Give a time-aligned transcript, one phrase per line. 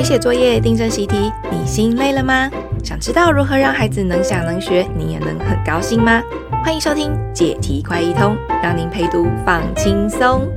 [0.00, 2.50] 陪写作业、订正习题，你心累了吗？
[2.82, 6.22] 想知道如何让孩子能想能学，你也能很高兴吗？
[6.64, 10.50] 欢迎收听解题快一通，让您陪读放轻松。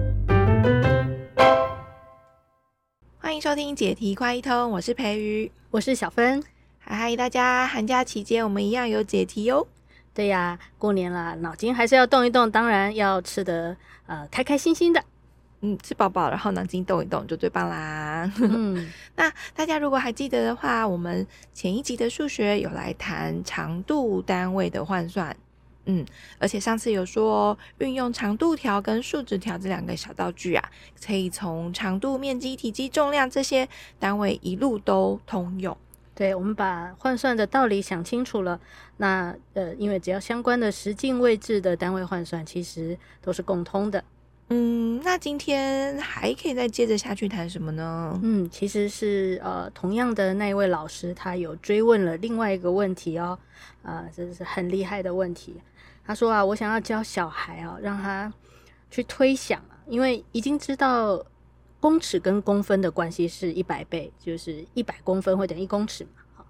[3.17, 6.41] 欢迎收听解题快一通，我是培瑜，我是小芬。
[6.79, 9.67] 嗨嗨，大家寒假期间我们一样有解题哟。
[10.13, 13.75] 对呀，过年了，脑筋还是要动一动，当然要吃得
[14.05, 15.03] 呃开开心心的。
[15.65, 18.29] 嗯，吃饱饱，然后脑筋动一动就最棒啦。
[18.41, 25.33] 嗯， 那大家如果还记得的话，我们前一集的数学有来谈长度单位的换算。
[25.85, 26.05] 嗯，
[26.37, 30.69] 而且上次有说，运用长度条跟数值条这两个小道具啊，
[31.05, 33.67] 可以从长度、面积、体积、重量这些
[33.97, 35.77] 单位一路都通用。
[36.13, 38.59] 对，我们把换算的道理想清楚了，
[38.97, 44.03] 那呃，因为只要相关的实进位置的单位换算，其实都是共通的。
[44.49, 48.19] 嗯，那今天还可以再接着下去谈什么呢？
[48.21, 53.39] 嗯，其实是呃，同样的那一位老师，他有追问了另外一个问题哦，
[53.81, 55.55] 啊、呃，这是很厉害的问题。
[56.05, 58.31] 他说啊，我想要教小孩啊，让他
[58.91, 61.25] 去推想啊，因为已经知道
[61.79, 66.21] 公尺跟公分的关系是一百倍，就是一百公分会等于一公尺嘛。
[66.35, 66.45] 好，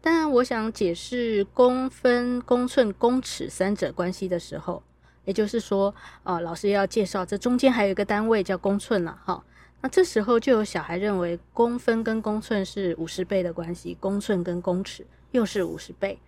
[0.00, 4.82] 但我想解释公分、公寸、公尺三者关系的时候。
[5.24, 9.42] 也就是说，啊、呃，老师要介绍这中间还有一个单位叫公寸了，哈。
[9.80, 16.18] 那这时候就有小孩认为公分跟公寸是五十倍的关系，公寸跟公尺又是五十倍，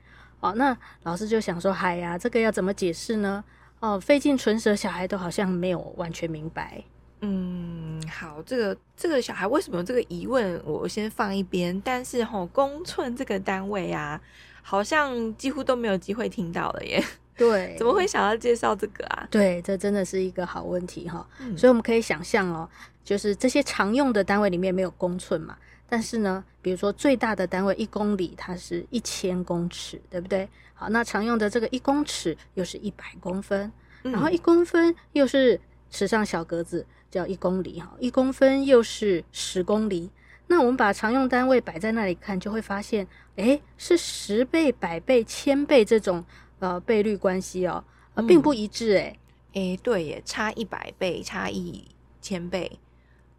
[0.41, 3.43] 哦，那老师就想说，嗨呀，这个要怎么解释呢？
[3.81, 6.83] 哦，费尽唇舌，小孩都好像没有完全明白。
[7.21, 10.61] 嗯，好，这个这个小孩为什么有这个疑问？
[10.65, 11.81] 我先放一边。
[11.83, 14.21] 但是吼、哦，公寸这个单位啊，
[14.61, 17.03] 好像几乎都没有机会听到了耶。
[17.37, 19.29] 对，怎么会想要介绍这个啊？
[19.31, 21.29] 对，这真的是一个好问题哈。
[21.39, 22.69] 嗯、所以我们可以想象哦，
[23.05, 30.49] 就是这些常用的单位里面没有公寸嘛，但是呢，比如说最大的单位一公里，它是一千公尺，对不对？
[30.73, 33.71] 好，那常用的这个一公尺又是一百公分，
[34.05, 35.61] 嗯、然后一公分又是
[35.91, 40.11] 尺上小格子叫一公里哈，一公分又是十公里。
[40.49, 46.25] 那我们把常用单位摆在那里看，就会发现，诶，是十倍、百倍、千倍这种。
[46.59, 47.83] 呃，倍率关系哦，
[48.15, 49.19] 呃，并不一致诶，
[49.53, 51.85] 诶、嗯，对耶，差一百倍，差一
[52.21, 52.79] 千倍，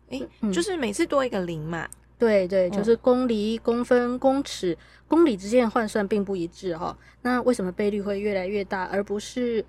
[0.09, 1.87] 诶，嗯、就是每次多一个零嘛。
[2.19, 4.75] 对对，就是公厘、公分、公尺、
[5.07, 6.97] 公里之间的换算并不一致哈、哦。
[7.21, 9.63] 那为什么倍率会越来越大，而不是，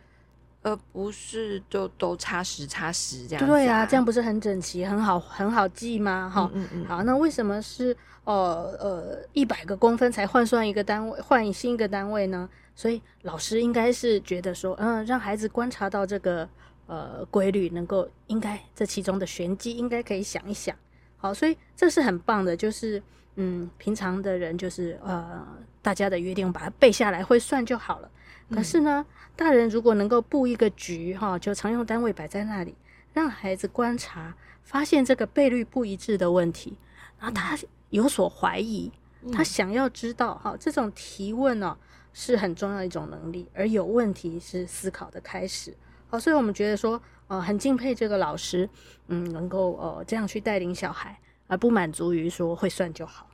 [0.62, 3.46] 而不是就都差十差十这样、啊？
[3.46, 6.30] 对啊，这样不是很整齐，很好，很好记吗？
[6.34, 6.86] 哈、嗯，嗯嗯。
[6.86, 7.94] 好，那为什么是
[8.28, 12.46] 呃呃一百个公分才换算一个单位，换新一个单位呢？
[12.74, 16.46] 所以老师应该是觉得说，嗯，让孩子观察到这个
[16.86, 20.76] 呃规律，能够应该这其中的玄机，应该可以想一想。
[21.16, 23.02] 好，所以这是很棒的，就是
[23.36, 25.42] 嗯，平常的人就是呃
[25.80, 28.10] 大家的约定，把它背下来，会算就好了。
[28.50, 32.74] 可是呢，嗯、大人如果能够布一个局哈，就常用单位摆在那里，
[33.14, 34.34] 让孩子观察，
[34.64, 36.76] 发现这个倍率不一致的问题，
[37.18, 37.56] 然后他
[37.90, 38.90] 有所怀疑，
[39.22, 41.76] 嗯、他想要知道哈，这种提问呢、哦。
[42.14, 45.72] 是很重要的一种能力，而有问题是思考的开始。
[46.08, 48.68] 好，所以我们觉得说，呃，很敬佩这个老师，
[49.06, 51.16] 嗯，能够呃这样去带领小孩，
[51.46, 53.28] 而不满足于说会算就好。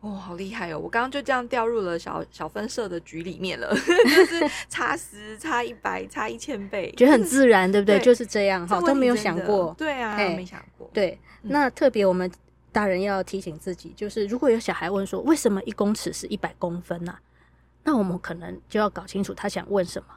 [0.00, 0.78] 哦，好厉害哦！
[0.78, 7.98] 我刚刚就这样掉入了小小分社的局里面了， 就是差十、差一百、差一千倍，觉得很自然，对不对？
[7.98, 9.74] 对就是这样哈，都没有想过。
[9.76, 10.88] 对啊，嘿没想过。
[10.94, 12.30] 对，那特别我们
[12.72, 17.20] 大人要提醒自己，就是如果有小孩问说，为什么一公尺是一百公分呢、啊？
[17.84, 20.08] 那我们可能就要搞清楚他想问什么。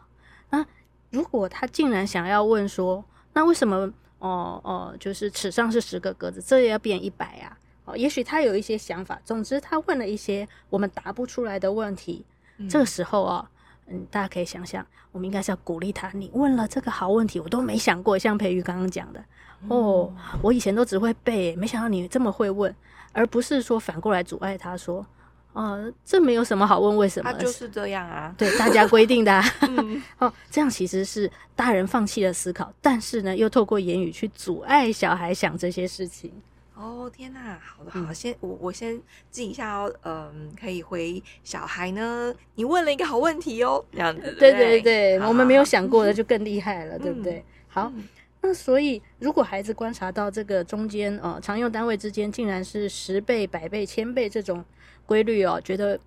[0.49, 0.65] 那
[1.09, 3.03] 如果他竟然想要问说，
[3.33, 3.77] 那为什么
[4.19, 7.57] 哦哦、呃呃，就是尺上是十个格子，这也要变一百呀？
[7.85, 9.19] 哦，也许他有一些想法。
[9.25, 12.25] 总之，他问了一些我们答不出来的问题。
[12.57, 13.49] 嗯、这个时候啊，
[13.87, 16.09] 嗯，大家可以想想，我们应该是要鼓励他。
[16.13, 18.17] 你问了这个好问题，我都没想过。
[18.17, 19.23] 像培瑜刚刚讲的，
[19.67, 22.73] 哦，我以前都只会背，没想到你这么会问，
[23.11, 25.05] 而不是说反过来阻碍他说。
[25.53, 27.31] 哦，这没有什么好问，为什么？
[27.31, 29.43] 他就是这样啊，对，大家规定的、啊。
[29.61, 36.33] 嗯、哦，这样其实是大人放弃了思考，但是呢，又透过言语去阻碍小孩想这些事情。
[36.75, 38.99] 哦，天哪，好的，好先我我先
[39.29, 44.35] 记一下哦，嗯，可以回小孩呢，你问了一个好问题哦，这样子。
[44.39, 47.43] 对，对对我们没有想过的就更厉害了，嗯、对不对？
[47.67, 48.03] 好，嗯、
[48.41, 54.63] 那所以如果孩子观察到这个中间，呃，常用单位之间竟然是十倍、百倍、千倍这种。
[55.05, 55.99] 规律哦，觉得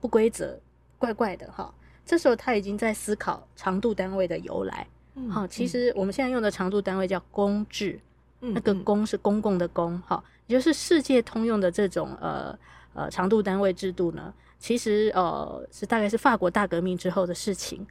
[0.00, 0.58] 不规则，
[0.96, 1.72] 怪怪的哈。
[2.06, 4.86] 这时候他已经在思考长度单位的由来。
[5.28, 8.07] 好、嗯，其实我们现在用的长度单位叫公制，嗯、
[8.40, 12.56] 那个公是公共的公，哈，也就是世界通用的这种呃
[12.94, 17.80] 呃长度单位制度呢，其实呃是大概是法国大革命之后的事情。
[17.82, 17.86] 嗯、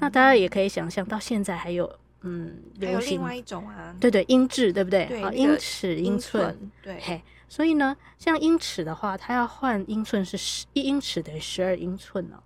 [0.00, 1.90] 那大家也可以想象到现在还有
[2.22, 5.06] 嗯流行，另外一种啊，对对，英制对不对？
[5.06, 12.42] 对，啊，英尺英寸，对，嘿，所以呢，像英尺的话，它要换英寸是十一英尺等于十二英寸呢、哦，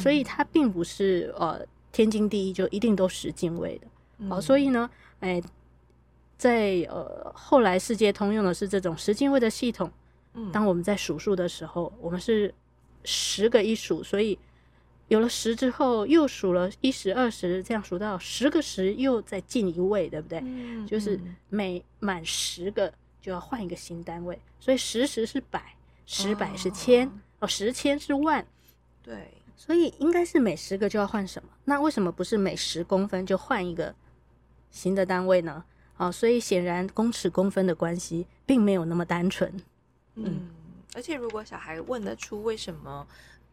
[0.00, 3.86] 所以它并不是呃天经地义就一定都十进位的。
[4.28, 4.90] 好、嗯，所以呢，
[5.20, 5.40] 哎，
[6.38, 9.90] 在呃后来世界通用的是这种十进位的系统。
[10.34, 12.54] 嗯，当我们在数数的时候，我们是
[13.04, 14.38] 十个一数，所以
[15.08, 20.40] 有了十之后，又数了一十、二十，这样数到十个十，又再进一位，对不对？
[20.44, 25.74] 嗯，就是每满十个就要换一个新单位，所以十十是百，
[26.06, 28.46] 十百是千，哦，哦，十千是万，
[29.02, 31.48] 对，所以应该是每十个就要换什么？
[31.64, 33.94] 那为什么不是每十公分就换一个？
[34.70, 35.64] 新的单位呢？
[35.98, 39.52] 啊，所以显然公尺公分的关系并没有那么单纯。
[40.14, 40.48] 嗯，嗯，
[40.94, 43.06] 而且如果小孩问得出为什么，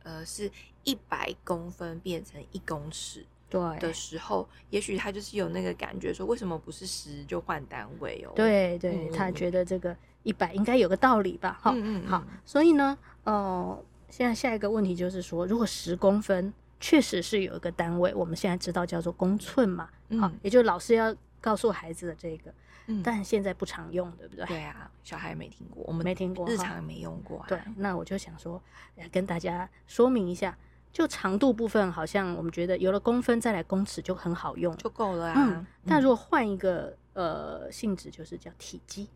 [0.04, 0.50] 呃，是
[0.86, 8.32] 一百公分变成一公尺，对的时候，也许他就是有那个感觉，说为什么不是十就换单位哦？
[8.36, 9.94] 对对，他觉得这个
[10.24, 11.60] 一百应该有个道理吧？
[11.62, 16.54] 哈，嗯嗯，好，所以呢，呃，现在下一个问题就是说，如果十公分。
[16.78, 21.16] 确实是有一个单位，我们现在知道叫做公寸嘛，嗯、好，也就老师要
[21.46, 22.52] 告诉孩子的这个，
[22.88, 24.44] 嗯，但现在不常用，对不对？
[24.48, 27.46] 对啊，小孩没听过，我们没听过，日常没用过、啊。
[27.48, 28.60] 对，那我就想说，
[28.96, 30.58] 来跟大家说明一下，
[30.92, 35.36] 就长度部分，好像我们觉得有了公分再来公尺就很好用，就够了啊。
[35.38, 39.08] 嗯，但如果换一个呃性质，就是叫体积，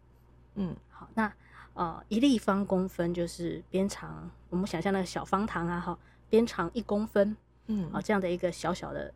[0.54, 1.34] 嗯，好，那
[1.74, 5.98] 呃一立方公分就是边长，我们想象那个小方糖啊，哈，
[6.30, 7.36] 边长一公分。
[7.72, 9.12] 嗯，哦，这样的一个小小的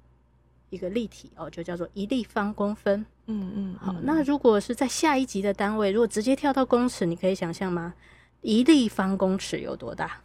[0.74, 3.06] 一个立体哦，就叫做一立方公分。
[3.28, 7.94] 嗯嗯，好，那如果是在下一级的单位，如果直接跳到公尺，你可以想象吗？
[8.42, 10.20] 一立方公尺有多大？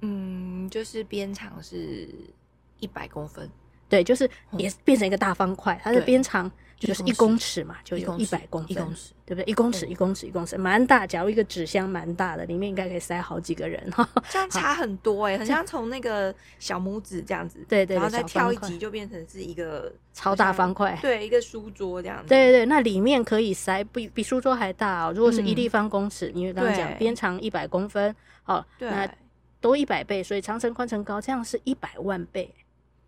[0.00, 2.08] 嗯，就是边长是
[2.80, 3.48] 一百公分。
[3.94, 6.50] 对，就是也变成一个大方块，它的边长。
[6.76, 9.50] 就是一公尺嘛，就有一百公分，一公尺，对不对？
[9.50, 11.06] 一公尺，一公尺，一公尺，蛮大。
[11.06, 14.06] 假如一个纸箱蛮大的，里面应该可以塞好几个人哈。
[14.28, 22.28] 这样差很多哎、欸，很像从那个小拇指这样子，对对，然后再跳一级就变成是一个超大方块，对，一个书桌这样子。
[22.28, 25.12] 对对对，那里面可以塞比比书桌还大哦。
[25.14, 29.08] 如果是一立方公尺，因为刚刚讲边长一百公分，好，那
[29.58, 32.52] 多一百倍，所以长乘宽乘高，这样是一百万倍。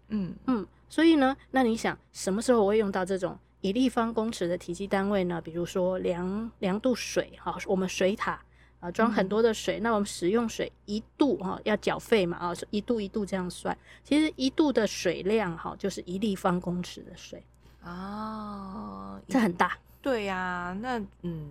[0.09, 3.39] 嗯嗯，所以呢，那你想什么时候我会用到这种？
[3.63, 5.41] 一立方公尺的体积单位呢？
[5.41, 8.39] 比如说量量度水哈，我们水塔
[8.79, 17.43] 啊装很多的水，嗯、那我们使用水一度哈要缴费嘛啊，一度一度这样算，其实一度的水量哈就是一立方公尺的水
[17.83, 19.77] 哦，这很大。
[20.11, 21.49] 对呀、啊，那嗯，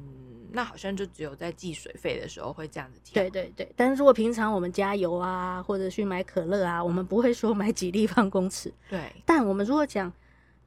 [0.51, 3.13] 那好像就只有在计水费的时候会这样子计。
[3.13, 8.73] 对对对，但是如果平常我们加油啊，或者去买可乐啊，我们不会说买几立方公尺。
[8.89, 10.11] 对，但我们如果讲。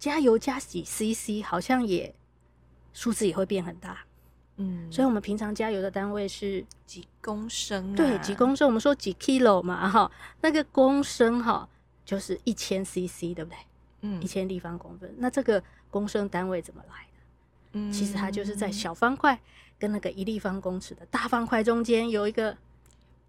[0.01, 2.15] 加油加几 CC，好像也
[2.93, 3.99] 数字也会变很大，
[4.55, 8.69] 嗯，所以我们平常加油的单位是几公升，啊，对，几公升。
[8.69, 10.09] 我们说几 kilo 嘛，哈，
[10.41, 11.69] 那个公升哈
[12.05, 13.57] 就是一千 CC，对不对？
[14.03, 15.13] 嗯，一千立方公分。
[15.19, 17.08] 那这个公升单位怎么来的？
[17.73, 19.39] 嗯，其实它就是在小方块
[19.79, 22.57] 跟那个一立方公尺的大方块中间有一个。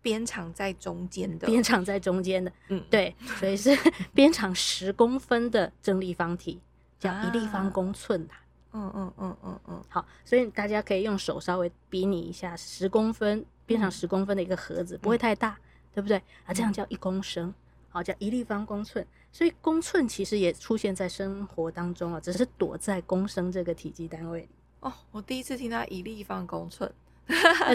[0.02, 3.78] 边长在中间的，边长在中间的，嗯，对，所以是
[4.14, 6.58] 边长十公分的正立方体，
[6.98, 8.34] 叫一立方公寸的。
[8.72, 9.84] 嗯嗯嗯嗯嗯。
[9.90, 15.60] 好，所以大家可以用手稍微比拟一下，十公分边长十公分的一个盒子，不会太大，
[15.94, 16.16] 对不对？
[16.46, 17.54] 啊，这样叫一公升，
[17.90, 19.06] 好，叫一立方公寸。
[19.32, 24.50] 所以公寸其实也出现在生活当中啊，只是躲在公升这个体积单位里。
[24.80, 26.92] 哦，我第一次听到一立方公寸。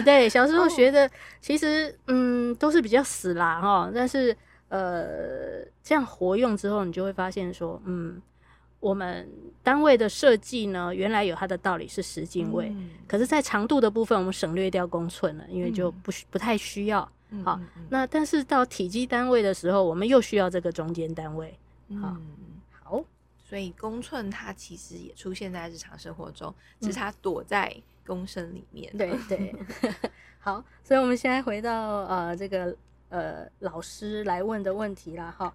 [0.03, 4.35] 对，小时候学的其实嗯都是比较死啦哈，但是
[4.67, 8.21] 呃这样活用之后，你就会发现说嗯，
[8.81, 9.25] 我们
[9.63, 17.09] 单位的设计呢，原来有它的道理是十进位，嗯、可是，在长度的部分我们省略掉公寸了，因为就不不太需要。
[17.43, 21.57] 好，那但是到体积单位的时候，我们又需要这个中间单位。
[22.01, 22.17] 好，
[22.83, 23.03] 好，
[23.37, 27.75] 所以公寸它其实也出现在日常生活中，只是它躲在。
[28.07, 29.51] 公升里面，对对，
[30.37, 32.77] 好，所以我们现在回到呃这个
[33.09, 35.51] 呃老师来问的问题啦，哈，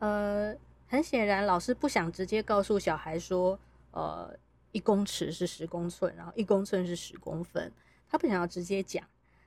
[0.00, 0.54] 呃，
[0.86, 3.58] 很显然老师不想直接告诉小孩说，
[3.92, 4.30] 呃，
[4.72, 7.72] 一公尺是十公寸，然后一公寸是十公分，
[8.06, 9.02] 他不想要直接讲。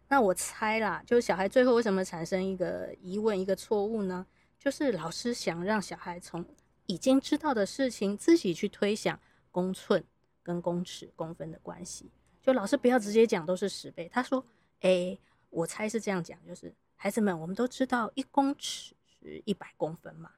[0.09, 4.25] 那我猜啦，就是小孩最后为什么产生一个疑问，一个错误呢？
[4.57, 6.45] 就是老师想让小孩从
[6.85, 9.19] 已经知道的事情自己去推想
[9.51, 10.03] 公寸
[10.41, 12.09] 跟公尺、公分的关系。
[12.41, 14.09] 就老师不要直接讲都是十倍。
[14.09, 14.45] 他说，
[14.79, 15.17] 哎、
[15.49, 20.31] 我猜是这样讲，就是孩子们，我们都知道一公尺是一百公分嘛。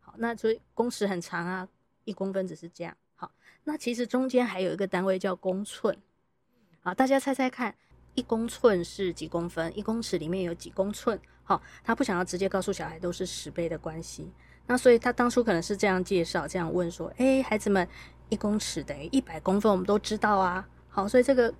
[0.00, 1.68] 好，那所以公尺很长啊，
[2.04, 2.96] 一公分只是这样。
[3.14, 3.30] 好，
[3.64, 5.96] 那其实中间还有一个单位叫公寸。
[6.80, 7.76] 好，大家猜猜看，
[8.16, 9.72] 一公寸是几公分？
[9.78, 11.16] 一公尺里面有几公寸？
[11.44, 14.32] 好，他不想要直接告诉小孩都是十倍的关系。
[14.66, 17.86] 那所以他当初可能是这样介绍，这样问说：“哎、欸，孩子们，
[18.28, 20.66] 一公尺等于一百公分，我们都知道啊。
[20.88, 21.54] 好，所以这个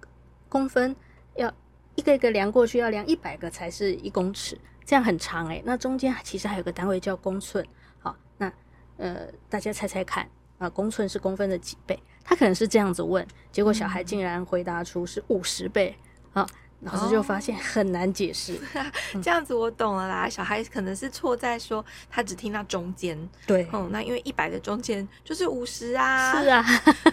[0.48, 0.96] 公分
[1.36, 1.52] 要
[1.94, 5.62] 一个一个量过去，要量一百个才是一公尺，这样很长诶、欸。
[5.64, 7.64] 那中间其实还有个单位叫公寸。
[8.00, 8.52] 好，那
[8.96, 12.02] 呃，大家猜猜看啊，公寸是公分的几倍？
[12.24, 15.96] 他可能是这样子问，结果小孩竟然回答出是五十倍。
[16.36, 16.46] 好。
[16.80, 18.54] 老师就发现很难解释，
[19.22, 20.28] 这样子我懂了啦。
[20.28, 26.64] 小孩可能是错在说他只听到中间，对，嗯，那因为一百的中间就是五十啊，是啊，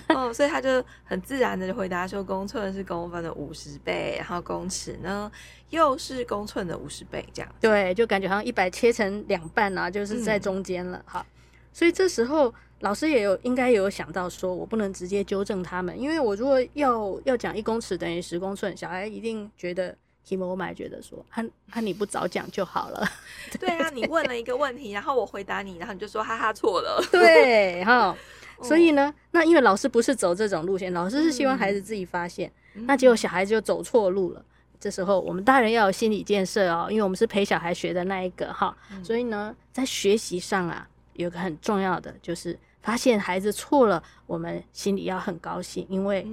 [0.08, 5.32] 嗯， 所以他就很自然的回答说公寸是公分的五十倍，然后公尺呢
[5.70, 11.26] 又是公寸的五十倍，这样，对，就感觉好像一百切成两半啊，就是在中间了，好、嗯，
[11.72, 12.54] 所以这时候。
[12.84, 23.08] 老师也有应该有想到说，我不能直接纠正他们，因为我如果要要讲一公尺等于十公寸，小孩一定觉得题目我买觉得说，啊啊你不早讲就好了。
[23.58, 27.02] 对啊，你问了一个问题，然后我回答你，然后你就说哈哈错了。
[27.10, 28.14] 对哈，
[28.62, 34.44] 所以呢，那因为老师不是走这种路线，老师是希望孩子自己发现，嗯、那结果小孩子就走错路了。
[34.78, 42.60] 这时候我们大人要有心理建设哦，因为我们是陪小孩学的那一个哈，所以呢，在学习上啊，有个很重要的就是。
[42.84, 46.28] 发现孩子错了，我们心里要很高兴，因为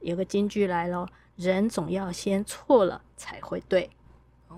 [0.00, 3.88] 有个金句来了，人总要先错了才会对。
[4.48, 4.56] 哦，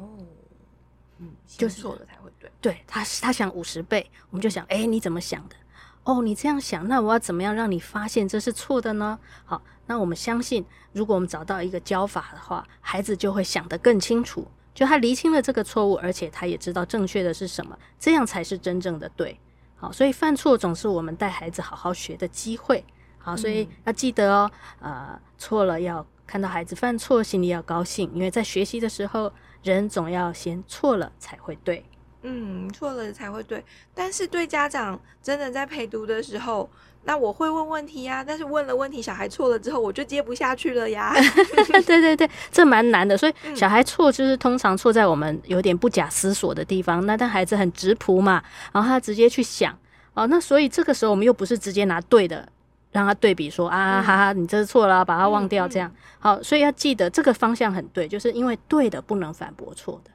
[1.18, 2.50] 嗯，就是错了才会对。
[2.60, 5.56] 对，他他想五十倍，我们就想，哎，你怎么想的？
[6.04, 9.18] 哦，你这样想，那我要怎么样让你发现这是错的呢？
[9.44, 19.38] 好，那我们相信，如果我们找到一个教法的话，孩子就会想得更清楚，就他厘清了这个错误，而且他也知道正确的是什么，这样才是真正的对。
[19.82, 22.84] 好，所以犯错总是我们带孩子好好学的机会。
[23.18, 24.48] 好，所以要记得哦，
[24.78, 29.32] 呃，错了要看到孩子犯错，心里要高兴，因为在学习的时候，
[29.64, 31.84] 人总要先错了才会对。
[32.22, 33.64] 嗯，错了才会对。
[33.92, 36.70] 但是对家长真的在陪读的时候，
[37.04, 38.24] 那我会问问题呀。
[38.26, 41.12] 但是问了问题，小孩错了之后，我就接不下去了呀。
[41.86, 43.18] 对对对，这蛮难的。
[43.18, 47.04] 所以小孩错就是通常错在我们有点不假思索的地方。
[47.06, 48.42] 那但孩子很直朴嘛，
[48.72, 49.76] 然后他直接去想
[50.14, 50.26] 哦。
[50.28, 52.48] 那所以这个时候我们又不是直接拿对的
[52.92, 55.92] 让他对比说啊哈哈，你这是错了，把它忘掉这样。
[56.20, 60.11] 好，所以要记得这个方向很对，就是因为对的不能反驳错的。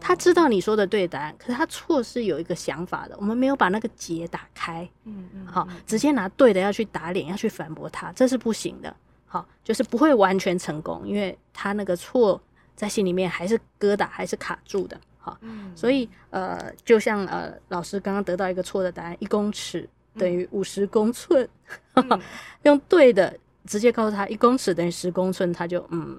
[0.00, 3.14] 他知道你说的对答案，可是他错是有一个想法的。
[3.18, 8.94] 我们没有把那个结打开，嗯嗯，好，直接拿对的要去打脸，要去反驳他，这是不行的。
[9.26, 12.40] 好，就是不会完全成功，因为他那个错
[12.74, 14.98] 在心里面还是疙瘩，还是卡住的。
[15.18, 21.48] 好，嗯，所以呃，就像呃，老师刚刚得到一个错的答案，一公尺等于五十公寸，
[21.94, 22.20] 嗯，
[22.64, 26.16] 用对的直接告诉他一公尺等于十公寸，他就嗯。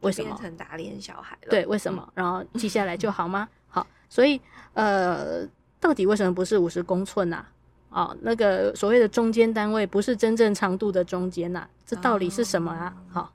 [0.00, 0.30] 为什么？
[0.30, 1.50] 变成打脸小孩了？
[1.50, 2.02] 对，为什么？
[2.08, 3.48] 嗯、然后记下来就好吗？
[3.68, 4.40] 好，所以
[4.74, 5.46] 呃，
[5.78, 7.52] 到底为什么不是五十公寸呐、啊？
[7.90, 11.70] 哦，那个所谓的中间单位不是真正长度的中间呐、啊？
[11.84, 12.96] 这到底是什么啊？
[13.10, 13.28] 好、哦，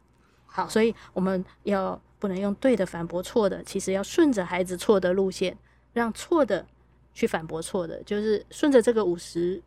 [0.45, 5.57] 好，所以我们要不能用对的反驳错的，其实要顺着孩子错的路线，
[5.91, 6.65] 让错的
[7.13, 9.61] 去反驳错的，就是顺着这个五十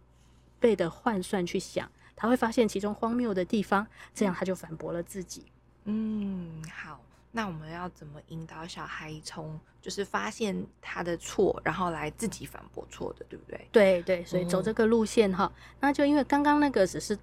[0.58, 1.86] 倍的换算去想，
[2.16, 5.42] 他会发现其中荒谬的地方，这样他就反驳了自己。
[5.42, 5.52] 嗯，
[6.70, 7.00] 好，
[7.32, 13.68] 那我们要怎么引导小孩从就是发现他的错，然后来自己反驳错的，对不对？
[13.72, 17.18] 对对，所以走这个路线哈，嗯、那就因为刚刚那个只是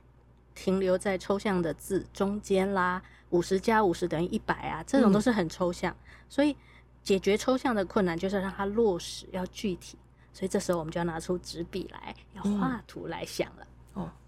[0.54, 6.56] 停留在抽象的字中间啦，五十加五十等于一百啊，这种都是很抽象，嗯、所以
[7.04, 9.98] 解决抽象的困难就是让它落实，要具体，
[10.34, 13.68] 所以这时候我们就要拿出纸笔来，要画图来想了。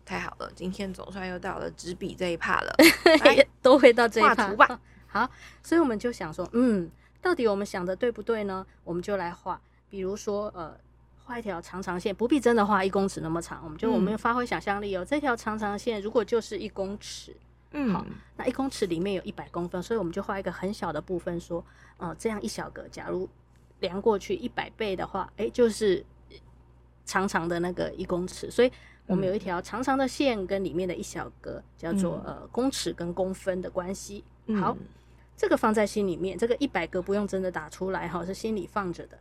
[0.07, 2.73] 太好了，今天总算又到了纸笔这一趴了，
[3.61, 4.33] 都会到这一趴。
[4.35, 4.79] 画图吧。
[5.05, 5.29] 好，
[5.61, 6.89] 所以我们就想说，嗯，
[7.21, 8.65] 到底我们想的对不对呢？
[8.85, 9.59] 我们就来画，
[9.89, 10.73] 比如说，呃，
[11.25, 15.03] 画一条长长线，不必真的画一公尺那么长，我们就我们发挥想象力哦。
[15.03, 17.35] 嗯、这条长长线如果就是一公尺，
[17.71, 18.05] 嗯，好，
[18.37, 21.59] 那一公尺里面有一百公分，所以我们就画一个很小的部分，说，
[21.97, 23.27] 哦、呃，这样一小格，假如
[23.81, 26.05] 量过去一百倍的话，诶，就是
[27.05, 28.71] 长长的那个一公尺，所以。
[29.07, 34.23] 我们有一条长长的线，跟里面的一小格叫做呃公尺跟公分的关系。
[34.59, 34.75] 好，
[35.35, 39.17] 这个放在心里面，这个一百个不用真的打出来哈，是心里放着的。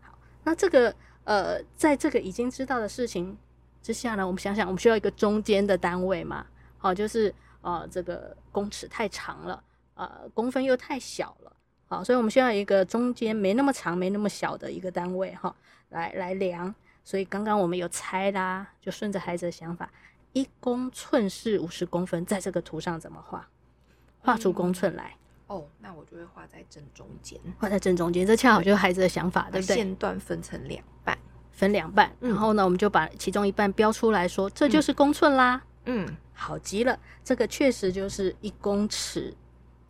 [0.00, 0.94] 好，那这个
[1.24, 3.36] 呃，在这个已经知道的事情
[3.82, 6.46] 之下呢，我们想想，我们需要一个中间的单位嘛？
[6.78, 9.62] 好，就是呃这个公尺太长了，
[9.94, 11.52] 呃公分又太小了，
[11.88, 15.54] 好，所以我们需要一个中间没那么长、没那么小的一个单位哈，
[15.88, 16.72] 来来量。
[17.08, 19.90] 所以刚刚我们有猜啦，就顺着孩子的想法，
[20.34, 23.48] 一公寸是五十公分，在这个图上怎么画？
[24.18, 25.16] 画出公寸来。
[25.46, 29.76] 哦，那我就会画在正中间，画在正中间，这恰好就是孩子的想法，对不对？
[29.76, 31.16] 线段分成两半，
[31.50, 35.62] 分两半，然后呢，我们就把其中一半标出来说，这就是公寸啦。
[35.86, 39.34] 嗯，好极了，这个确实就是一公尺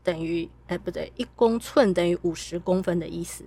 [0.05, 3.43] 等于，哎，不对，一公寸等于五十公分的意思。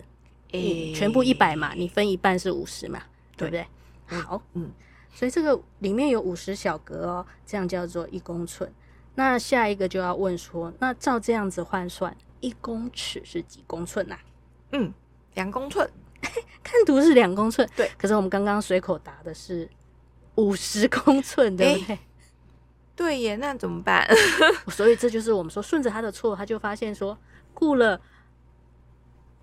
[0.52, 3.02] 诶，全部一百嘛，你分一半是五十嘛，
[3.50, 4.22] 对不对？
[4.22, 4.72] 好，嗯，
[5.14, 8.72] 所以这个里面有五十小格哦，这样叫做一公寸。
[9.16, 14.18] 那下一个就要问说，那照这样子换算，一公尺是几公寸呐？
[14.72, 14.94] 嗯，
[15.34, 15.90] 两公寸。
[16.64, 17.90] 看图是两公寸，对。
[17.98, 19.68] 可是我们刚刚随口答的是
[20.36, 22.00] 五十公寸，对不对？
[22.96, 24.08] 对耶，那怎么办？
[24.70, 27.18] 所以这就是我们说顺着他的错，他就发现说
[27.54, 28.00] 顾了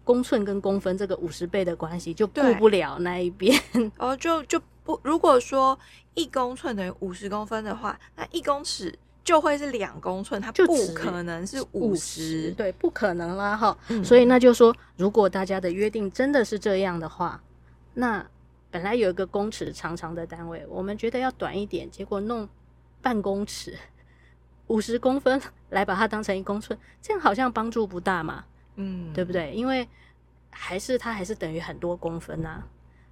[0.08, 3.54] 公寸跟公分这个五十倍的关系，就顾不了那一边。
[3.98, 5.78] 哦，就就不，如果说
[6.14, 8.98] 一公寸等于五十公分的话，那一公尺。
[9.24, 13.76] 就会是两公寸，它不可能是五十，对，不可能啦哈。
[13.88, 17.38] 嗯、所以那就说，如果大家的约定真的是这样的话，
[17.92, 18.26] 那
[18.70, 22.48] 本来有一个公尺长长的单位，我们觉得要短一点，结果弄
[23.02, 23.76] 半公尺，
[24.68, 25.38] 五十公分
[25.68, 28.46] 来把它当成一公寸，这样好像帮助不大嘛，
[28.80, 29.52] 嗯，对不对？
[29.52, 29.86] 因为
[30.50, 32.66] 还是它还是等于很多公分呐、啊，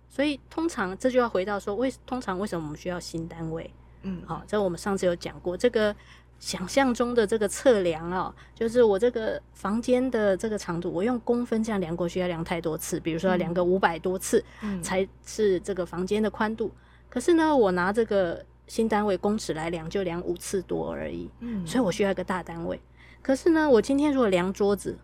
[0.08, 3.70] 所以通常这就要回到说，为通常为什么我们需要新单位？
[4.02, 5.94] 嗯，好，这我们上次有讲过，这个
[6.38, 14.44] 想象中的这个测量啊，就是我这个房间的这个长度，我用公分这样量过去要量太多次，比如说要量个五百多次，
[14.82, 16.68] 才是这个房间的宽度。
[16.68, 21.28] 嗯、可是呢，我拿这个新单位公尺来量，就量五次多而已。
[21.40, 22.80] 嗯，所以我需要一个大单位。
[23.22, 24.96] 可是呢，我今天如果量桌子，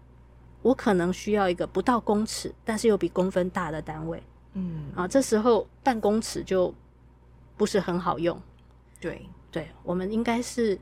[0.62, 4.22] 我可能需要一个不到公尺，但是又比公分大的单位。
[4.54, 6.72] 嗯，啊，这时候半公尺就
[7.56, 8.40] 不是很好用。
[9.00, 10.78] 对对，我们应该是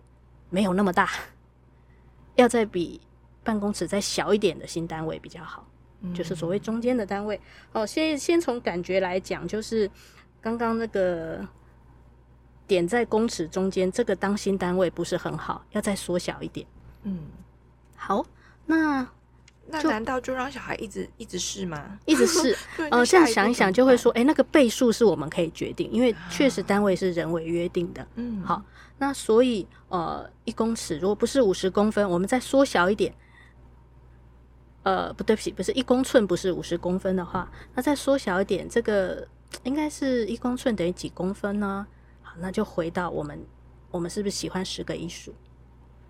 [0.50, 1.08] 没有那么大，
[2.36, 3.00] 要再比
[3.42, 5.66] 半公尺再小一点的新单位比较好，
[6.02, 7.40] 嗯、就是所谓中间的单位。
[7.72, 9.90] 哦，先先从感觉来讲，就是
[10.40, 11.46] 刚刚那个
[12.66, 16.66] 点在公尺中间，这个当新单位不是很好，要再缩小一点。
[17.04, 17.20] 嗯，
[17.96, 18.26] 好，
[18.66, 19.08] 那。
[19.70, 21.98] 那难道就让小孩一直一直试吗？
[22.06, 22.56] 一直试，
[22.90, 28.06] 呃，这样想一想就会说，哎、欸，那个倍数是我们可以决定，因为确实单位是人为约定的。
[28.16, 28.62] 嗯，好，
[28.98, 33.14] 那所以呃，一公尺如果不是五十公分，我们再缩小一点，
[34.82, 39.26] 呃，不对不起，不是一公寸，不是五十公分的话，那再缩小一点，这个
[39.62, 41.86] 应该是一公寸等于几公分呢？
[42.22, 43.40] 好，那就回到我们，
[43.90, 45.34] 我们是不是喜欢十个一数？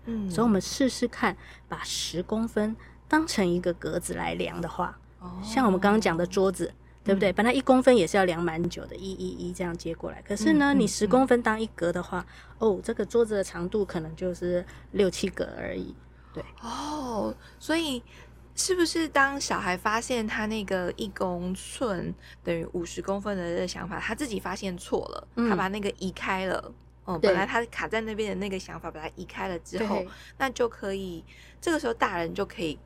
[0.05, 2.75] 嗯，所以我们试试看，把十公分。
[3.11, 4.97] 当成一个格子来量的话，
[5.43, 7.33] 像我们刚刚讲的桌子，对不对？
[7.33, 10.21] 本来一公分也是要量蛮久的，一、一、一这样接过来。
[10.21, 12.25] 可是呢，你十公分当一格的话，
[12.57, 15.93] 哦，这个桌子的长度可能就是六七格而已。
[16.33, 18.01] 对，哦，所以
[18.55, 26.73] 是不是当小孩发现他那个一公寸等于五十公分的这个想法，他自己发现错了，他把那个移开了。
[27.03, 30.01] 哦，本来他卡在那边的那个想法，把它移开了之后，
[30.37, 31.25] 那就可以，
[31.59, 32.79] 这个时候大人就可以。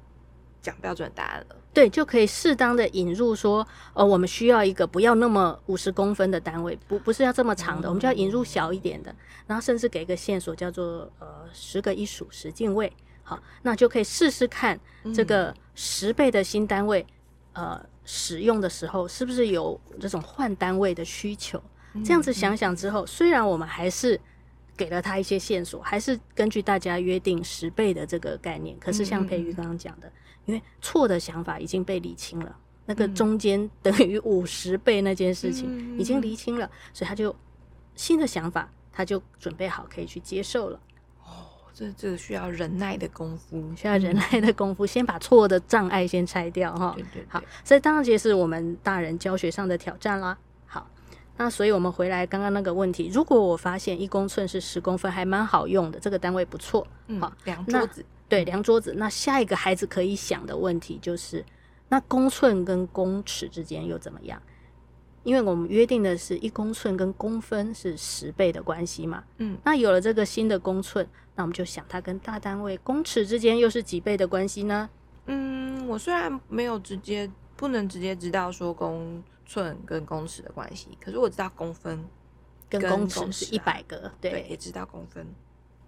[0.66, 9.14] 讲标准答案了，对，就可以适当的引入说，呃，我们需要一个不要那么五十公分的单位，不不是要这么长的，嗯、我们就要引入小一点的，
[9.46, 14.80] 然后甚至给一个线索叫做呃十个一数十进位，好，那就可以试试看
[15.14, 17.06] 这个十倍的新单位，
[17.54, 21.62] 嗯、呃，使用的时候是不是有这种换单位的需求？
[22.04, 24.20] 这样子想想之后，嗯、虽然我们还是
[24.78, 30.12] 给了他一些线索，还是根据大家约定十倍的这个概念，可是像培瑜刚刚讲的。
[30.46, 37.36] 因为错的想法已经被理清了，那个中间等于五十倍那件事情已经理清了，所以他就
[37.96, 40.80] 新的想法，他就准备好可以去接受了。
[41.24, 46.94] 哦，这这需要忍耐的功夫，需要忍耐的功夫，先把错的障碍先拆掉哈。
[46.96, 47.26] 对对对。
[47.28, 50.38] 好，所以当然这是我们大人教学上的挑战啦。
[51.38, 56.86] 好，那所以我们回来刚刚那个问题，如果我发现一公寸是十公分，还蛮好用的，这个单位不错。
[57.08, 58.06] 嗯，好，量桌子。
[58.28, 58.94] 对，量桌子。
[58.98, 61.46] 那下一个孩子可以想的问题就是，
[61.90, 64.42] 那公寸跟公尺之间又怎么样？
[65.24, 69.24] 因为我们约定的是一公寸跟公分是十倍的关系嘛。
[69.40, 74.88] 嗯，那有了这个新的公寸，那我们就想它跟大单位公尺之间又是几倍的关系呢？
[75.26, 82.04] 嗯，我虽然没有直接不能直接知道说公寸跟公尺的关系，可是我知道公分
[82.70, 85.26] 跟公尺是一百格，对，也知道公分。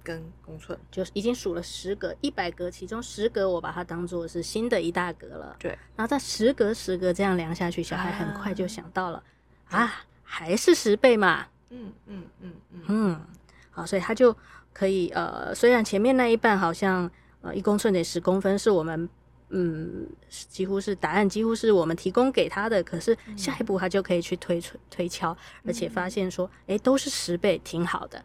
[0.04, 5.54] 跟公寸，就是已经数了十格，一百格，其中十格我把它当做是新的一大格了。
[5.60, 9.22] 对，然后在十格十格这样量下去，小孩很快就想到了
[9.68, 9.94] 啊，啊，
[10.24, 11.48] 还是十倍嘛。
[11.72, 13.22] 嗯嗯嗯嗯嗯，
[13.70, 14.34] 好，所以他就
[14.72, 19.10] 可以呃，虽然前面那一半好像呃一公寸得十公分是我们
[19.50, 28.24] 嗯几乎是答案，几乎是我们提供给他的，可是下一步他就可以去推推推敲，而且发现说，哎，都是十倍，挺好的。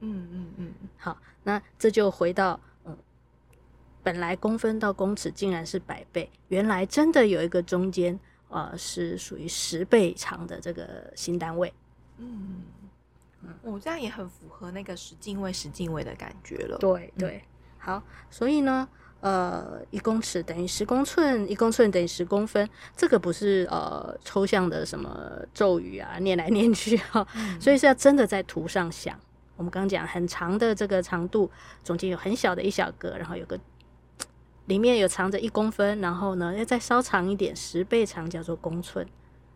[0.00, 2.96] 嗯嗯嗯，好，那这就回到嗯，
[4.02, 11.72] 本来公分到公尺竟然是百倍，原来真的有一个中间呃是属于十倍长的这个新单位。
[12.18, 12.62] 嗯
[13.42, 16.78] 嗯，我这样也很符合那个十进位十进位的感觉了。
[16.78, 17.42] 对对，嗯、
[17.78, 18.88] 好，所以呢，
[19.22, 29.16] 呃，一公尺等于十公寸，一公寸等于十公分，这个不是呃抽象的什么咒语啊，念来念去哈，嗯、所以是要真的在图上想。
[29.56, 31.48] 我们刚刚讲很长的这个长度，
[31.84, 33.56] 中间有很小的一小格，然后有个
[34.66, 39.06] 里面有藏着一公分，然后呢要再稍长一点，十倍长叫做公寸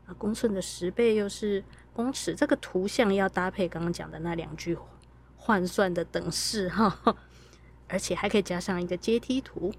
[0.07, 2.37] 啊，公寸的十倍又是公尺。
[2.37, 4.79] 这个图像要搭配刚刚讲的那两句
[5.37, 7.17] 换算的等式哈，
[7.89, 9.73] 而且还可以加上一个阶梯图。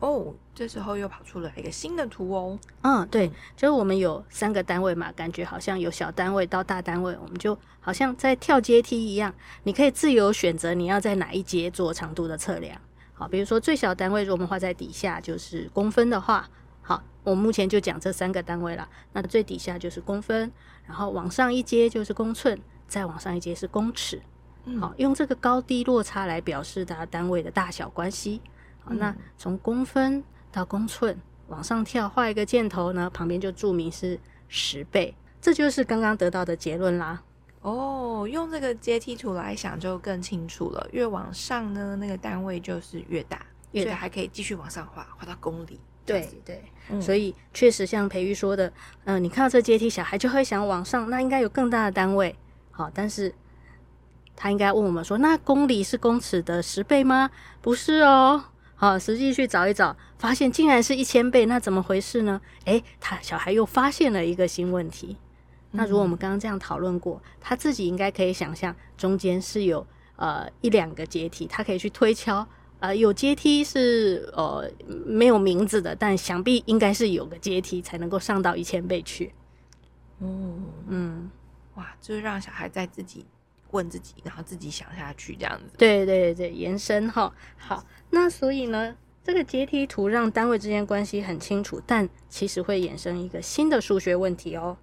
[0.00, 2.58] 哦，这时候又跑出了一个新的图哦。
[2.82, 12.76] 嗯，对，就是我们有三个单位嘛，感觉好像有小单位到大单位，我们就好像在跳阶梯一样，你可以自由选择你要在哪一阶做长度的测量。
[13.14, 16.48] 好，比如说最小单位，如果我们画在底下就是公分的话，
[16.80, 18.88] 好，我目前就讲这三个单位了。
[19.12, 20.50] 那最底下就是公分，
[20.84, 24.20] 然后往上一阶就是公寸，再往上一阶是公尺。
[24.80, 28.40] 好，用这个高低落差来表示它单位的大小关系。
[28.84, 31.16] 好，那从公分到公寸
[31.48, 37.22] 往上跳，画一个箭头呢，旁边就注明是十倍，这就是刚刚得到的结论啦。
[37.60, 40.88] 哦，用这个阶梯图来想就更清楚了。
[40.92, 45.80] 越往上呢，那个单位就是越大，越大，所以还可以继续往上画，画到公里。
[46.04, 48.66] 对对，嗯、所以确实像培育说的，
[49.04, 52.34] 嗯、呃，你看到这阶梯，小孩就会想往上，那应该有更大的单位。
[52.72, 53.32] 好，但是
[54.42, 57.30] 他应该问我们说，那公里是公尺的十倍吗？
[57.60, 58.42] 不是哦。
[58.74, 62.40] 好，实际去找一找，发现竟然是一千倍，那怎么回事呢？
[62.64, 65.16] 诶，他小孩又发现了一个新问题。
[65.70, 72.44] 那如果我们刚刚这样讨论过，他自己应该可以想象中间是有呃一两个阶梯，他可以去推敲。
[72.80, 74.68] 呃，有阶梯是呃
[75.06, 79.32] 没有名字的，但想必应该是有个阶梯才能够上到一千倍去。
[80.18, 81.30] 嗯嗯，
[81.76, 83.24] 哇，就是让小孩在自己。
[83.72, 85.76] 问自己，然后自己想下去，这样子。
[85.76, 87.30] 对对对，延伸哈。
[87.58, 94.76] 好，那所以呢，这个阶梯图让单位之间关系很清楚，但其实会衍生一个新的数学问题哦。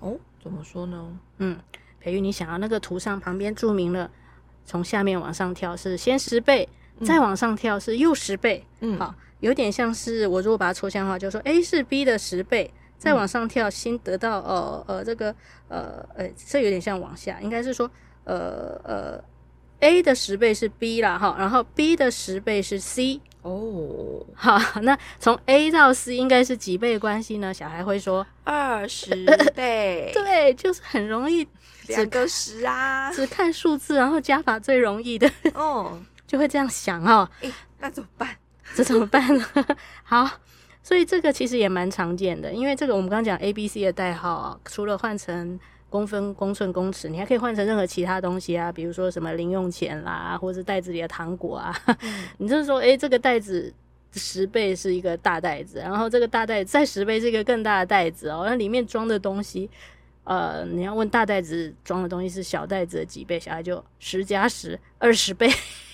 [0.00, 1.18] 哦，怎么说呢？
[1.38, 1.58] 嗯，
[2.00, 4.10] 培育，你想要那个图上旁边注明了，
[4.64, 6.68] 从下面往上跳是先十倍，
[7.00, 8.64] 嗯、再往上跳是又十倍。
[8.80, 15.34] 嗯，好，有点像是我如果把它抽象化，就说 A 是 B 的十倍，再往上跳，先得到呃呃这个
[15.68, 17.90] 呃呃，这有点像往下，应该是说。
[18.28, 19.24] 呃呃
[19.80, 27.54] ，A 的十倍是 B 啦，哈，然后 B 的十倍是 C 哦， 好，那从 A 到 C 应该是几倍关系呢？
[27.54, 29.10] 小孩会说二十
[29.54, 31.48] 倍， 对，就是很容易
[31.86, 38.28] 两个十啊，只看数字，然后加法最容易的哦， 就会这样想哦，诶，那怎么办？
[38.74, 39.44] 这怎么办呢？
[40.04, 40.28] 好，
[40.82, 45.58] 所以这个其实也蛮常见的，因为这个我们刚刚讲 A、B、C 的代号啊，除了换成。
[45.90, 51.74] 公分、公寸、公尺，你还可以换成任何其他东西啊，比如说什么零用钱啦，或者是袋子里的糖果啊。
[52.02, 53.72] 嗯、 你就是说，诶、欸，这个袋子
[54.12, 58.44] 十倍是一个大袋子，然后这个大袋子再十倍是一个更大的袋子哦。
[58.46, 59.70] 那里面装的东西，
[60.24, 65.48] 呃，你要问大袋子装的东西是小袋子的几倍，小孩就十加十，二十倍，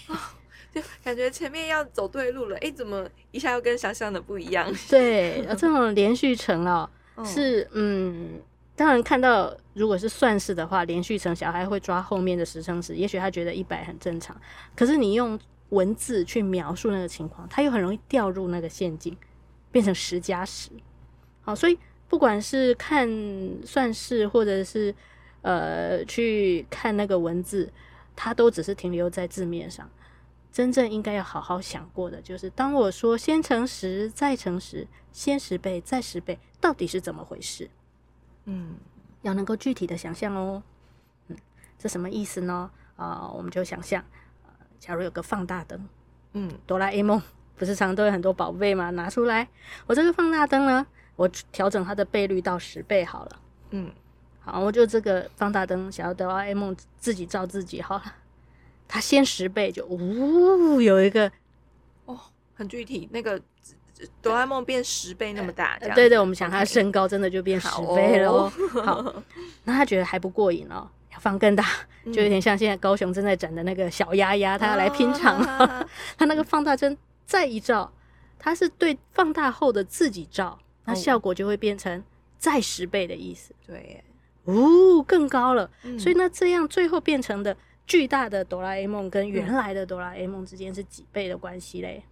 [0.09, 0.17] 哦，
[0.75, 4.69] 就感觉前面要走对路了，诶、欸，怎么一下又跟想象的不一样？
[4.91, 6.91] 对，这种连续乘哦，
[7.25, 8.41] 是嗯。
[8.77, 14.37] 当然，看到如果是算式的话，连续乘小孩会抓后面的十乘十，也许他觉得一百很正常。
[14.75, 19.17] 可是你用文字去描述那个情况，他又很容易掉入那个陷阱，
[19.71, 20.71] 变成十加十。
[21.43, 23.09] 好，所以不管是看
[23.65, 24.93] 算式，或者是
[25.43, 27.73] 呃去看那个文字，
[28.17, 29.89] 它都只是停留在字面上。
[30.51, 37.69] 真正应该要好好想过的，就是当我说先乘十，再乘十，先十倍，再十倍，到底是怎么回事？
[38.47, 38.77] 嗯，
[39.23, 40.63] 要能够具体的想象哦。
[41.29, 41.37] 嗯，
[41.79, 42.71] 这什么意思呢？
[42.97, 44.05] 啊、呃，我们就想象，
[44.47, 45.89] 呃，假如有个放大灯，
[46.33, 47.21] 嗯，哆啦 A 梦
[47.57, 48.91] 不是常常都有很多宝贝吗？
[48.91, 49.49] 拿出来，
[49.87, 53.41] 我这个放大灯呢，我调整它的倍率到十倍好了。
[53.71, 53.91] 嗯，
[54.41, 58.15] 好，我就这个放大灯，想要哆啦 A 梦自己照自己好了。
[58.87, 61.33] 它先十倍就呜有一个
[62.05, 62.21] 哦，
[62.55, 63.41] 很具体，那个
[64.21, 68.53] 哆啦 A 梦变十倍那么大，这样对，对，我们想它身高真的就变十倍了哦。
[68.83, 69.23] 好，
[69.65, 71.65] 那他觉得还不过瘾哦，要放更大，
[72.13, 75.89] 就有点像现在高雄正在展的那个小鸭鸭，他要来拼场了。
[76.19, 77.93] 他那个放大针再一照，
[78.39, 82.03] 他是对放大后的自己照，那效果就会变成
[82.39, 83.55] 再十倍的意思。
[83.67, 84.03] 对。
[84.45, 92.05] 哦，更高了，嗯、所以呢，这样最后变成的巨大的哆啦 A 梦跟原来的哆啦 A 梦之间是几倍的关系嘞？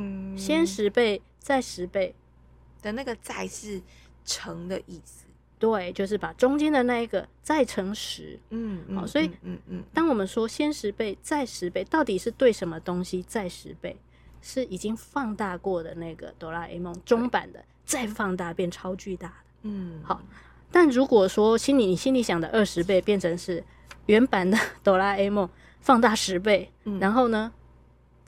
[0.00, 2.14] 嗯，先十倍，再十倍
[2.82, 3.80] 的那个“再”是
[4.24, 5.26] 乘的意思，
[5.58, 8.38] 对，就是把中间的那一个再乘十。
[8.50, 13.96] 嗯，好，所以嗯嗯，嗯，当我们说先十倍，再十倍，到底是对什么东西再十倍？
[14.42, 19.34] 是已经放大过的那个哆啦 A 梦中版的，再放大变超巨大的。
[19.64, 20.22] 嗯，好。
[20.72, 23.62] 但如果说心里你心里想的二十倍变成是
[24.06, 25.46] 原版的 哆啦 A 梦
[25.80, 27.52] 放大十倍，嗯，然后呢，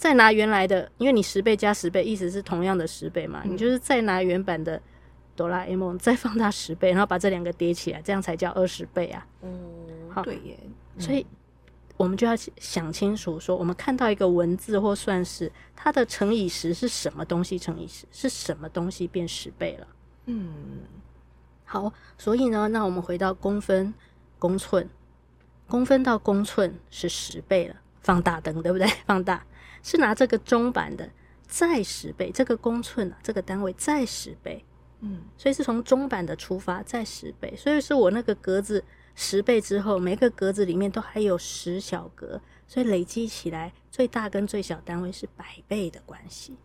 [0.02, 4.82] 再拿原来的，因为你十倍加十倍意思是同样的十倍嘛，嗯，你就是再拿原版的
[5.36, 9.24] 哆啦 A 梦 再放大十倍，然后把这两个叠起来，这样才叫二十倍啊。
[9.42, 9.48] 嗯，
[10.10, 10.58] 好，对耶。
[10.98, 11.24] 所以
[11.96, 19.86] 我们就要想清楚，说我们看到一个文字或算式，它的乘以十是什么东西乘以十，是什么东西变十倍了？
[20.26, 20.80] 嗯。
[21.64, 23.94] 好，所以呢，那我们回到公分、
[24.40, 24.90] 公寸，
[25.68, 28.86] 公分到公寸是十倍了，放大灯对不对？
[29.06, 29.46] 放大
[29.82, 31.10] 是拿这个中版的
[31.46, 34.64] 再十倍，这个公寸啊，这个单位再十倍，
[35.00, 46.56] 嗯，所以是从中版的出发再十倍，所以是我那个格子十倍之后，每个格子里面都还有十小格，所以累积起来最大跟最小单位是百倍的关系，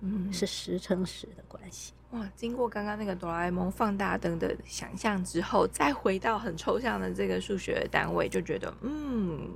[0.00, 1.92] 嗯，是十乘十的关系。
[2.12, 2.30] 哇！
[2.36, 9.50] 经过刚刚那个哆啦 A 梦放大灯的想象之后，再回到很抽象的这个数学的单位，就觉得嗯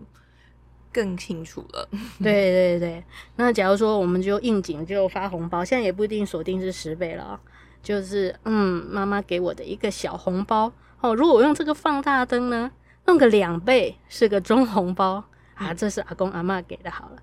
[0.93, 1.89] 更清楚了。
[2.23, 3.05] 对对对，
[3.37, 7.41] 那假如说我们就应景就发红包，现在也不一定锁定是十倍了啊，
[7.83, 11.15] 就是嗯妈妈给我的一个小红包哦。
[11.15, 12.71] 如果我用这个放大灯呢，
[13.07, 15.23] 弄个两倍是个中红包
[15.55, 17.17] 啊，这是阿公阿妈给的，好了。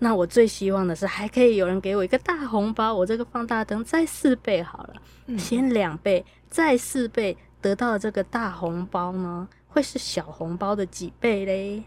[0.00, 4.94] 那我最希望的是，还可以有人给我一个大红包，我这个放大灯再四倍好了，
[5.26, 11.82] 嗯、先两倍，再四倍，得到这个大红包呢，会是小红包的几倍嘞？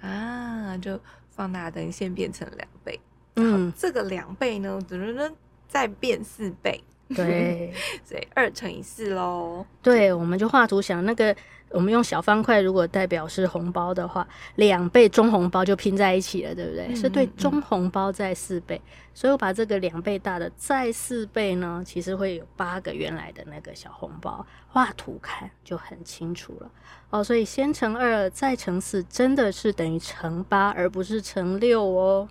[0.00, 0.98] 啊，就
[1.30, 3.00] 放大灯先变成两倍，
[3.36, 5.32] 嗯，这个两倍呢，噔噔噔，
[5.68, 6.82] 再变四倍，
[7.16, 7.72] 对，
[8.04, 9.66] 所以二乘以四喽。
[9.82, 11.34] 对，我们就画图想那个。
[11.72, 16.86] 我们用小方块，如果代表是红包的话，两倍中红包就拼在一起了，对不对？
[16.88, 26.68] 嗯、是对中红包再四倍，嗯、所以我把这个两倍大的再四倍呢，其实会有八个原来的那个小红包，画图看就很清楚了
[27.10, 27.22] 哦。
[27.22, 32.28] 所以先乘二再乘四，真的是等于乘八，而不是乘六哦。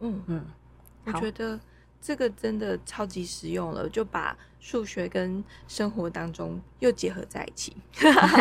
[0.00, 0.44] 嗯嗯，
[1.06, 1.58] 我觉得
[2.06, 4.36] 这个真的超级实用了，就把。
[4.58, 7.76] 数学跟生活当中又结合在一起，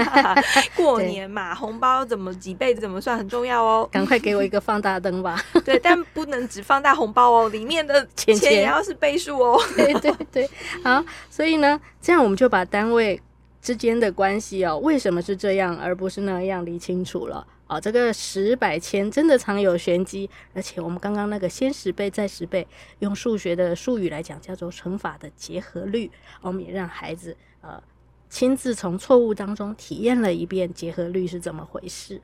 [0.75, 3.87] 过年嘛，对红包怎么几倍怎么算很重要哦。
[3.91, 5.39] 赶快给我一个放大灯吧。
[5.63, 9.61] 对，但不能只放大红包哦，里面的钱钱也要是倍数哦。
[9.77, 10.49] 对对对，
[10.83, 13.21] 好，所以呢，这样我们就把单位
[13.61, 17.45] 之间的关系哦，为什么是这样而不是那样理清楚了。
[17.67, 22.67] 哦，这个十百千真的藏有玄机，而且我们刚刚那个先十倍再十倍，
[22.99, 26.11] 用数学的术语来讲叫做乘法的结合律。
[26.41, 27.81] 我们也让孩子呃
[28.29, 32.21] 亲自从错误当中体验了一遍结合律是怎么回事。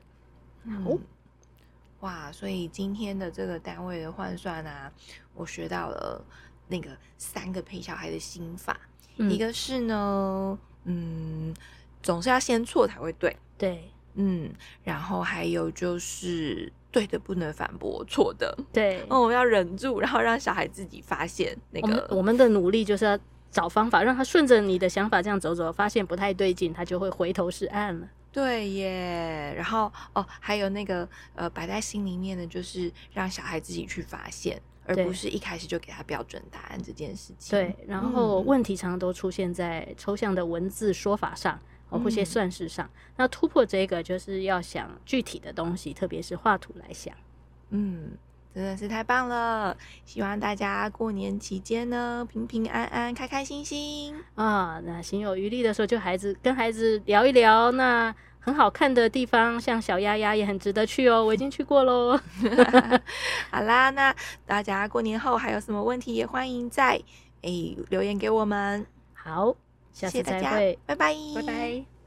[0.62, 0.98] 嗯、哦，
[2.00, 2.30] 哇！
[2.30, 4.92] 所以今天的这个单位的换算啊，
[5.34, 6.24] 我学到了
[6.68, 8.80] 那个三个陪小孩的心法，
[9.16, 11.52] 嗯、一个是呢，嗯，
[12.00, 13.91] 总是要先错才会对，对。
[14.14, 14.50] 嗯，
[14.84, 22.06] 然后还有就是对的不能反驳错的，对，哦，要忍住，然后让小孩自己发现那个。
[22.10, 23.18] 我们，的努力就是要
[23.50, 28.08] 找方法，让他顺着你的想法这样走走，发现不太对劲，他就会回头是岸了。
[28.30, 37.50] 对耶，然后哦，还有那个呃，摆在心里面的，就是让小孩自己去发现，而不是一开始就给他标准答案这件事情。
[37.58, 41.58] 对，然后问题常常都出现在抽象的文字说法上。
[41.98, 47.14] 或些算式上，嗯、那突破这个就是要想具体的东西，特别是画图来想。
[47.70, 48.10] 嗯，
[48.54, 49.76] 真的是太棒了！
[50.04, 54.80] 希望大家过年期间呢，平平安安、开开心心啊。
[54.84, 57.70] 那心有余力的时候，就孩子跟孩子聊一聊。
[57.72, 61.24] 那很好看的地方，像小鸭鸭也很值得去哦。
[61.24, 62.18] 我已经去过喽。
[63.50, 67.00] 好啦，那大家过年后还有什么问题，也欢迎在
[67.42, 68.84] 诶、欸、留言给我们。
[69.14, 69.56] 好。
[69.92, 72.01] 下次再会，谢谢大家，拜拜，拜拜。